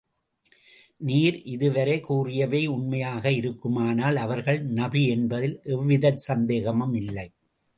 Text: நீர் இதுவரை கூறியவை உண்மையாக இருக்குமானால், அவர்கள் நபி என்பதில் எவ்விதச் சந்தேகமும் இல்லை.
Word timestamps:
நீர் 1.01 1.37
இதுவரை 1.45 1.97
கூறியவை 1.99 2.61
உண்மையாக 2.67 3.25
இருக்குமானால், 3.31 4.17
அவர்கள் 4.17 4.59
நபி 4.73 5.03
என்பதில் 5.07 5.55
எவ்விதச் 5.69 6.23
சந்தேகமும் 6.27 6.95
இல்லை. 6.95 7.27